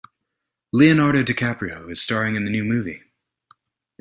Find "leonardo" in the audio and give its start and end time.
0.71-1.21